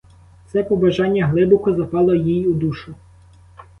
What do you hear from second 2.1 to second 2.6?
їй у